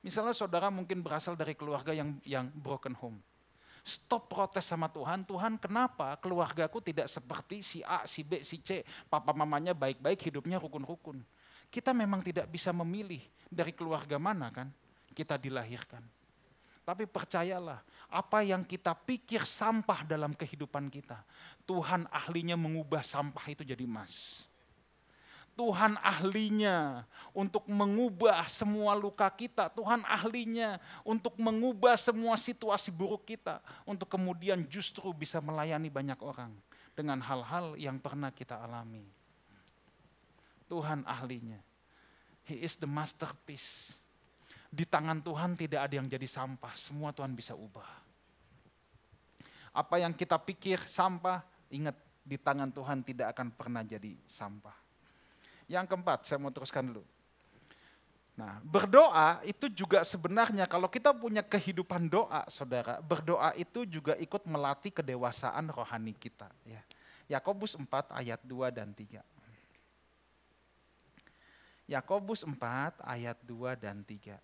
[0.00, 3.18] Misalnya saudara mungkin berasal dari keluarga yang yang broken home.
[3.86, 8.82] Stop protes sama Tuhan, Tuhan kenapa keluargaku tidak seperti si A, si B, si C.
[9.06, 11.22] Papa mamanya baik-baik, hidupnya rukun-rukun.
[11.70, 14.66] Kita memang tidak bisa memilih dari keluarga mana kan
[15.14, 16.02] kita dilahirkan.
[16.86, 17.82] Tapi percayalah,
[18.14, 21.18] apa yang kita pikir sampah dalam kehidupan kita,
[21.66, 24.46] Tuhan ahlinya mengubah sampah itu jadi emas.
[25.56, 29.72] Tuhan ahlinya untuk mengubah semua luka kita.
[29.72, 33.64] Tuhan ahlinya untuk mengubah semua situasi buruk kita.
[33.88, 36.52] Untuk kemudian justru bisa melayani banyak orang
[36.92, 39.08] dengan hal-hal yang pernah kita alami.
[40.68, 41.58] Tuhan ahlinya.
[42.44, 43.96] He is the masterpiece.
[44.68, 47.88] Di tangan Tuhan tidak ada yang jadi sampah, semua Tuhan bisa ubah.
[49.72, 51.40] Apa yang kita pikir sampah,
[51.72, 54.85] ingat di tangan Tuhan tidak akan pernah jadi sampah.
[55.66, 57.02] Yang keempat, saya mau teruskan dulu.
[58.36, 64.44] Nah, berdoa itu juga sebenarnya kalau kita punya kehidupan doa, saudara, berdoa itu juga ikut
[64.44, 66.46] melatih kedewasaan rohani kita.
[66.68, 66.84] Ya.
[67.32, 69.24] Yakobus 4 ayat 2 dan 3.
[71.88, 74.36] Yakobus 4 ayat 2 dan 3.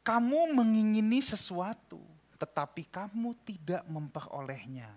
[0.00, 2.00] Kamu mengingini sesuatu,
[2.40, 4.88] tetapi kamu tidak memperolehnya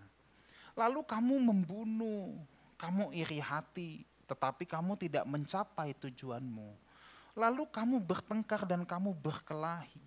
[0.76, 2.36] Lalu kamu membunuh,
[2.80, 6.72] kamu iri hati, tetapi kamu tidak mencapai tujuanmu.
[7.36, 10.04] Lalu kamu bertengkar dan kamu berkelahi.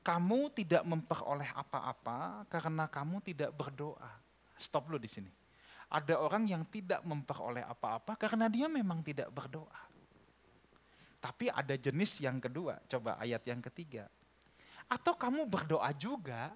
[0.00, 4.12] Kamu tidak memperoleh apa-apa karena kamu tidak berdoa.
[4.56, 5.32] Stop dulu di sini.
[5.92, 9.90] Ada orang yang tidak memperoleh apa-apa karena dia memang tidak berdoa.
[11.20, 14.08] Tapi ada jenis yang kedua, coba ayat yang ketiga.
[14.88, 16.48] Atau kamu berdoa juga,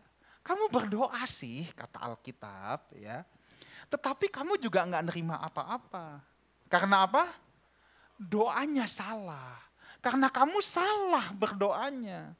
[0.44, 3.24] kamu berdoa sih, kata Alkitab ya.
[3.88, 6.20] Tetapi kamu juga nggak nerima apa-apa.
[6.68, 7.32] Karena apa?
[8.20, 9.56] Doanya salah.
[10.04, 12.36] Karena kamu salah berdoanya.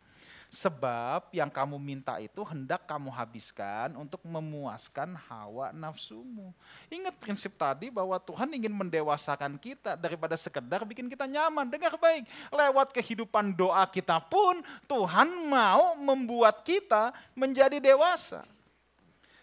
[0.55, 6.55] Sebab yang kamu minta itu hendak kamu habiskan untuk memuaskan hawa nafsumu.
[6.87, 11.67] Ingat prinsip tadi bahwa Tuhan ingin mendewasakan kita daripada sekedar bikin kita nyaman.
[11.67, 18.47] Dengar baik, lewat kehidupan doa kita pun Tuhan mau membuat kita menjadi dewasa.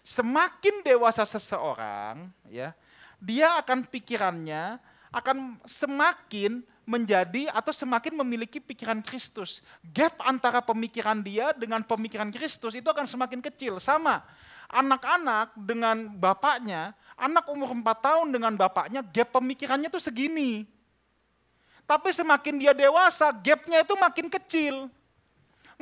[0.00, 2.72] Semakin dewasa seseorang, ya,
[3.20, 4.80] dia akan pikirannya
[5.12, 9.62] akan semakin menjadi atau semakin memiliki pikiran Kristus.
[9.94, 13.78] Gap antara pemikiran dia dengan pemikiran Kristus itu akan semakin kecil.
[13.78, 14.22] Sama,
[14.72, 20.66] anak-anak dengan bapaknya, anak umur 4 tahun dengan bapaknya, gap pemikirannya itu segini.
[21.86, 24.88] Tapi semakin dia dewasa, gapnya itu makin kecil.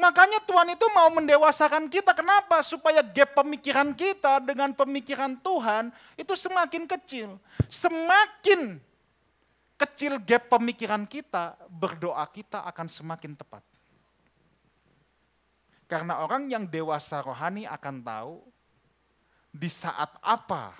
[0.00, 2.16] Makanya Tuhan itu mau mendewasakan kita.
[2.16, 2.64] Kenapa?
[2.64, 7.36] Supaya gap pemikiran kita dengan pemikiran Tuhan itu semakin kecil.
[7.68, 8.80] Semakin
[9.80, 13.64] kecil gap pemikiran kita, berdoa kita akan semakin tepat.
[15.88, 18.34] Karena orang yang dewasa rohani akan tahu
[19.50, 20.76] di saat apa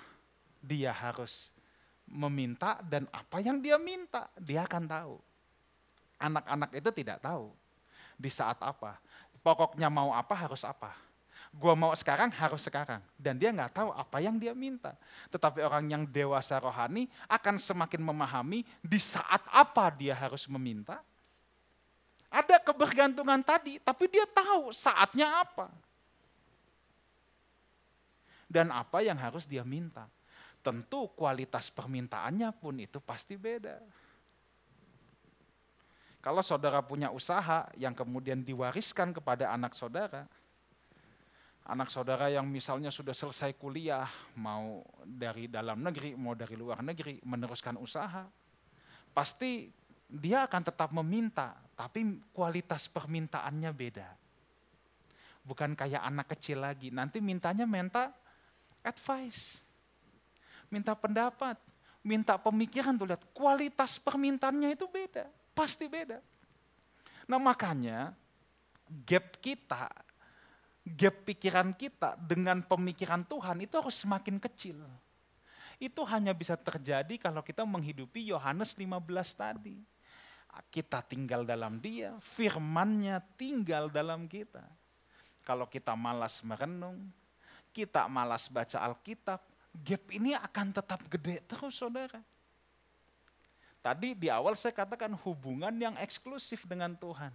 [0.63, 1.51] dia harus
[2.07, 5.15] meminta dan apa yang dia minta, dia akan tahu.
[6.21, 7.51] Anak-anak itu tidak tahu
[8.15, 9.01] di saat apa.
[9.41, 10.93] Pokoknya mau apa harus apa.
[11.51, 13.03] Gua mau sekarang harus sekarang.
[13.19, 14.95] Dan dia nggak tahu apa yang dia minta.
[15.27, 21.03] Tetapi orang yang dewasa rohani akan semakin memahami di saat apa dia harus meminta.
[22.31, 25.67] Ada kebergantungan tadi, tapi dia tahu saatnya apa
[28.51, 30.11] dan apa yang harus dia minta.
[30.59, 33.79] Tentu kualitas permintaannya pun itu pasti beda.
[36.21, 40.29] Kalau saudara punya usaha yang kemudian diwariskan kepada anak saudara,
[41.67, 47.21] anak saudara yang misalnya sudah selesai kuliah, mau dari dalam negeri, mau dari luar negeri,
[47.21, 48.25] meneruskan usaha,
[49.13, 49.69] pasti
[50.09, 54.09] dia akan tetap meminta, tapi kualitas permintaannya beda.
[55.41, 58.13] Bukan kayak anak kecil lagi, nanti mintanya minta
[58.81, 59.61] advice,
[60.69, 61.57] minta pendapat,
[62.01, 66.21] minta pemikiran tuh lihat kualitas permintaannya itu beda, pasti beda.
[67.29, 68.13] Nah makanya
[69.07, 69.87] gap kita,
[70.85, 74.81] gap pikiran kita dengan pemikiran Tuhan itu harus semakin kecil.
[75.81, 79.01] Itu hanya bisa terjadi kalau kita menghidupi Yohanes 15
[79.33, 79.77] tadi.
[80.67, 84.61] Kita tinggal dalam dia, firmannya tinggal dalam kita.
[85.47, 87.07] Kalau kita malas merenung,
[87.71, 89.39] kita malas baca Alkitab,
[89.79, 92.19] gap ini akan tetap gede terus saudara.
[93.81, 97.33] Tadi di awal saya katakan hubungan yang eksklusif dengan Tuhan.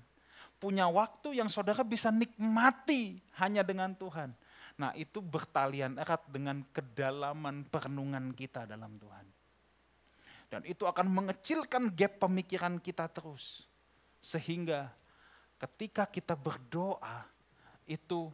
[0.56, 4.32] Punya waktu yang saudara bisa nikmati hanya dengan Tuhan.
[4.76, 9.26] Nah itu bertalian erat dengan kedalaman perenungan kita dalam Tuhan.
[10.46, 13.66] Dan itu akan mengecilkan gap pemikiran kita terus.
[14.22, 14.92] Sehingga
[15.58, 17.26] ketika kita berdoa,
[17.88, 18.30] itu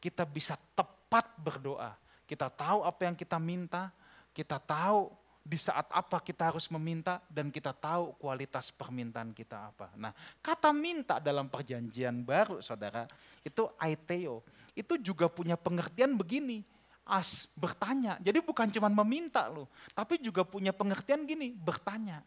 [0.00, 1.94] kita bisa tepat berdoa.
[2.24, 3.90] Kita tahu apa yang kita minta,
[4.32, 9.88] kita tahu di saat apa kita harus meminta dan kita tahu kualitas permintaan kita apa.
[9.96, 10.12] Nah,
[10.44, 13.08] kata minta dalam perjanjian baru Saudara,
[13.40, 14.44] itu aiteo.
[14.76, 16.62] Itu juga punya pengertian begini,
[17.08, 18.20] as bertanya.
[18.20, 22.20] Jadi bukan cuma meminta loh, tapi juga punya pengertian gini, bertanya.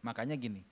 [0.00, 0.64] Makanya gini,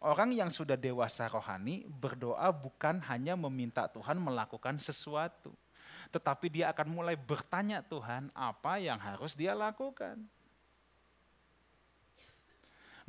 [0.00, 5.52] orang yang sudah dewasa rohani berdoa bukan hanya meminta Tuhan melakukan sesuatu
[6.12, 10.20] tetapi dia akan mulai bertanya Tuhan apa yang harus dia lakukan.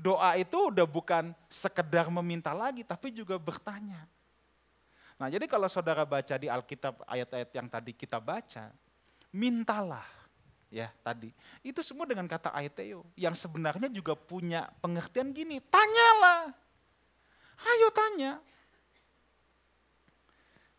[0.03, 4.03] Doa itu udah bukan sekedar meminta lagi, tapi juga bertanya.
[5.15, 8.67] Nah jadi kalau saudara baca di Alkitab ayat-ayat yang tadi kita baca,
[9.31, 10.03] mintalah
[10.67, 11.31] ya tadi.
[11.63, 16.51] Itu semua dengan kata aiteo, yang sebenarnya juga punya pengertian gini, tanyalah.
[17.63, 18.43] Ayo tanya.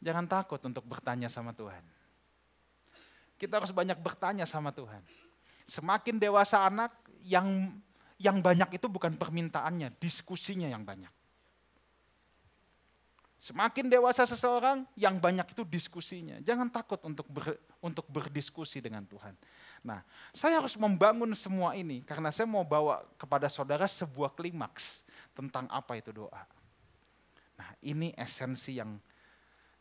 [0.04, 1.80] Jangan takut untuk bertanya sama Tuhan.
[3.40, 5.00] Kita harus banyak bertanya sama Tuhan.
[5.64, 6.92] Semakin dewasa anak,
[7.24, 7.72] yang
[8.24, 11.12] yang banyak itu bukan permintaannya, diskusinya yang banyak.
[13.36, 16.40] Semakin dewasa seseorang, yang banyak itu diskusinya.
[16.40, 19.36] Jangan takut untuk ber, untuk berdiskusi dengan Tuhan.
[19.84, 20.00] Nah,
[20.32, 25.04] saya harus membangun semua ini karena saya mau bawa kepada saudara sebuah klimaks
[25.36, 26.40] tentang apa itu doa.
[27.60, 28.96] Nah, ini esensi yang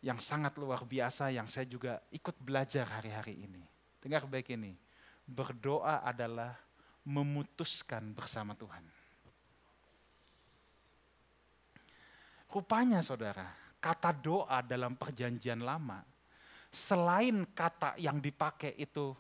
[0.04, 3.64] yang sangat luar biasa yang saya juga ikut belajar hari-hari ini.
[4.04, 4.76] Dengar baik ini,
[5.24, 6.60] berdoa adalah
[7.04, 8.84] memutuskan bersama Tuhan.
[12.48, 13.50] Rupanya saudara,
[13.82, 16.06] kata doa dalam perjanjian lama,
[16.70, 19.12] selain kata yang dipakai itu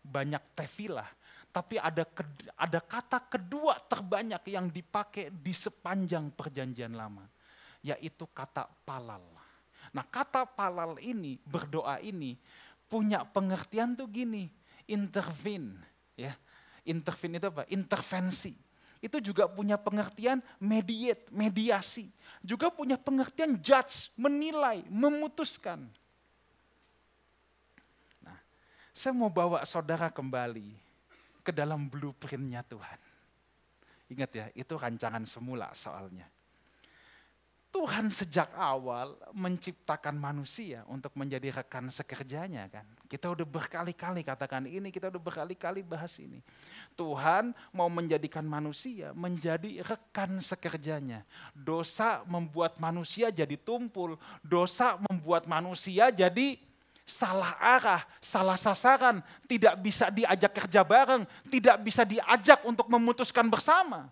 [0.00, 1.06] banyak tefilah,
[1.52, 2.08] tapi ada
[2.56, 7.28] ada kata kedua terbanyak yang dipakai di sepanjang perjanjian lama,
[7.84, 9.22] yaitu kata palal.
[9.92, 12.40] Nah kata palal ini, berdoa ini,
[12.88, 14.48] punya pengertian tuh gini,
[14.88, 15.76] intervene.
[16.16, 16.32] ya
[16.88, 17.68] Intervene itu apa?
[17.68, 18.56] Intervensi.
[18.98, 22.10] Itu juga punya pengertian mediate, mediasi.
[22.42, 25.86] Juga punya pengertian judge, menilai, memutuskan.
[28.24, 28.38] Nah,
[28.90, 30.74] saya mau bawa saudara kembali
[31.46, 33.00] ke dalam blueprintnya Tuhan.
[34.08, 36.26] Ingat ya, itu rancangan semula soalnya.
[37.68, 42.88] Tuhan sejak awal menciptakan manusia untuk menjadi rekan sekerjanya kan.
[43.04, 46.40] Kita udah berkali-kali katakan ini, kita udah berkali-kali bahas ini.
[46.96, 51.28] Tuhan mau menjadikan manusia menjadi rekan sekerjanya.
[51.52, 56.56] Dosa membuat manusia jadi tumpul, dosa membuat manusia jadi
[57.04, 64.08] salah arah, salah sasaran, tidak bisa diajak kerja bareng, tidak bisa diajak untuk memutuskan bersama.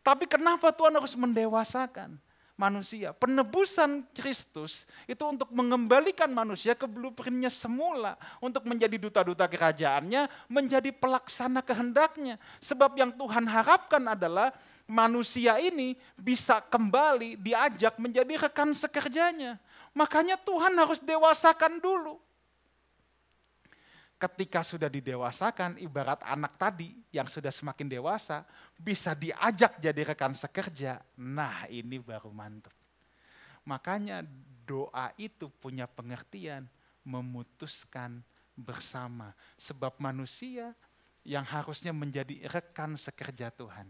[0.00, 2.16] Tapi kenapa Tuhan harus mendewasakan?
[2.58, 3.14] Manusia.
[3.14, 8.18] Penebusan Kristus itu untuk mengembalikan manusia ke blueprintnya semula.
[8.42, 12.36] Untuk menjadi duta-duta kerajaannya, menjadi pelaksana kehendaknya.
[12.58, 14.50] Sebab yang Tuhan harapkan adalah
[14.90, 19.56] manusia ini bisa kembali diajak menjadi rekan sekerjanya.
[19.94, 22.27] Makanya Tuhan harus dewasakan dulu
[24.18, 28.42] ketika sudah didewasakan, ibarat anak tadi yang sudah semakin dewasa,
[28.74, 30.98] bisa diajak jadi rekan sekerja.
[31.22, 32.74] Nah ini baru mantap.
[33.62, 34.26] Makanya
[34.66, 36.66] doa itu punya pengertian
[37.06, 38.20] memutuskan
[38.58, 39.32] bersama.
[39.54, 40.74] Sebab manusia
[41.22, 43.86] yang harusnya menjadi rekan sekerja Tuhan.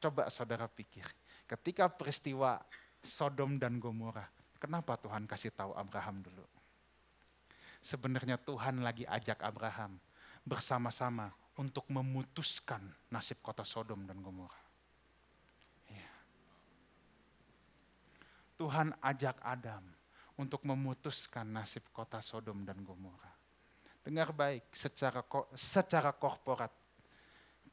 [0.00, 1.04] Coba saudara pikir,
[1.44, 2.62] ketika peristiwa
[3.04, 4.24] Sodom dan Gomora,
[4.56, 6.59] kenapa Tuhan kasih tahu Abraham dulu?
[7.80, 9.96] Sebenarnya Tuhan lagi ajak Abraham
[10.44, 12.80] bersama-sama untuk memutuskan
[13.12, 14.62] nasib kota Sodom dan Gomora.
[15.88, 16.10] Ya.
[18.56, 19.84] Tuhan ajak Adam
[20.40, 23.32] untuk memutuskan nasib kota Sodom dan Gomora.
[24.00, 25.20] Dengar baik, secara
[25.52, 26.72] secara korporat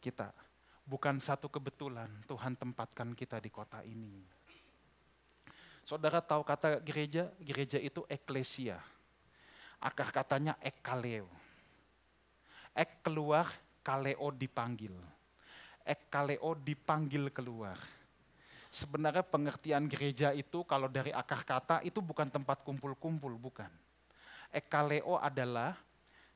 [0.04, 0.36] kita
[0.84, 4.28] bukan satu kebetulan Tuhan tempatkan kita di kota ini.
[5.88, 7.32] Saudara tahu kata gereja?
[7.40, 8.84] Gereja itu eklesia
[9.78, 11.30] Akar katanya ek kaleo.
[12.74, 13.50] Ek keluar,
[13.86, 14.94] kaleo dipanggil.
[15.86, 17.78] Ek kaleo dipanggil keluar.
[18.68, 23.72] Sebenarnya pengertian gereja itu kalau dari akar kata itu bukan tempat kumpul-kumpul, bukan.
[24.52, 25.76] Ekaleo adalah,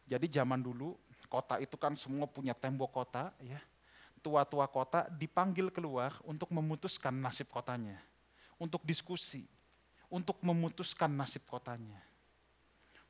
[0.07, 0.95] jadi zaman dulu
[1.31, 3.59] kota itu kan semua punya tembok kota, ya.
[4.21, 7.97] Tua-tua kota dipanggil keluar untuk memutuskan nasib kotanya.
[8.61, 9.49] Untuk diskusi,
[10.09, 12.10] untuk memutuskan nasib kotanya.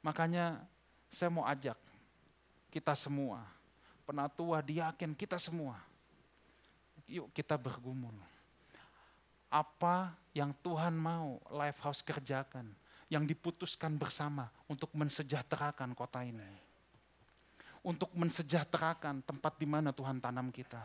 [0.02, 0.66] Makanya
[1.14, 1.78] saya mau ajak
[2.74, 3.46] kita semua,
[4.08, 5.78] penatua, diaken, kita semua.
[7.06, 8.16] Yuk kita bergumul.
[9.52, 12.72] Apa yang Tuhan mau Lifehouse kerjakan,
[13.12, 16.48] yang diputuskan bersama untuk mensejahterakan kota ini.
[17.84, 20.82] Untuk mensejahterakan tempat di mana Tuhan tanam kita.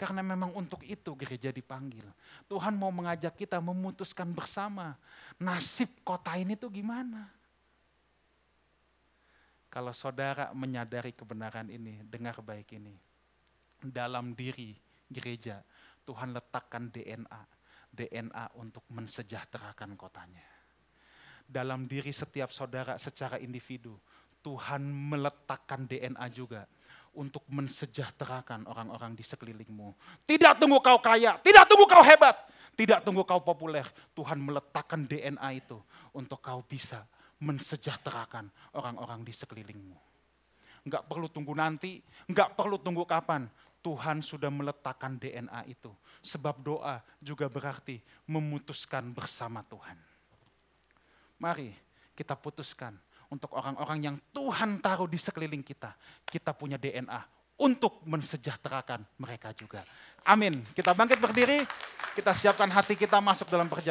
[0.00, 2.08] Karena memang untuk itu gereja dipanggil.
[2.48, 4.96] Tuhan mau mengajak kita memutuskan bersama
[5.36, 7.41] nasib kota ini tuh gimana
[9.72, 12.92] kalau saudara menyadari kebenaran ini, dengar baik ini.
[13.80, 14.76] Dalam diri
[15.08, 15.64] gereja,
[16.04, 17.64] Tuhan letakkan DNA.
[17.88, 20.44] DNA untuk mensejahterakan kotanya.
[21.48, 23.96] Dalam diri setiap saudara secara individu,
[24.44, 26.68] Tuhan meletakkan DNA juga
[27.16, 29.96] untuk mensejahterakan orang-orang di sekelilingmu.
[30.28, 32.36] Tidak tunggu kau kaya, tidak tunggu kau hebat,
[32.76, 33.84] tidak tunggu kau populer.
[34.12, 35.80] Tuhan meletakkan DNA itu
[36.12, 37.04] untuk kau bisa
[37.42, 38.46] mensejahterakan
[38.78, 39.98] orang-orang di sekelilingmu.
[40.86, 41.98] Enggak perlu tunggu nanti,
[42.30, 43.50] enggak perlu tunggu kapan.
[43.82, 45.90] Tuhan sudah meletakkan DNA itu.
[46.22, 47.98] Sebab doa juga berarti
[48.30, 49.98] memutuskan bersama Tuhan.
[51.42, 51.74] Mari
[52.14, 52.94] kita putuskan
[53.26, 55.98] untuk orang-orang yang Tuhan taruh di sekeliling kita.
[56.22, 59.82] Kita punya DNA untuk mensejahterakan mereka juga.
[60.22, 60.62] Amin.
[60.70, 61.66] Kita bangkit berdiri,
[62.14, 63.90] kita siapkan hati kita masuk dalam perjamuan.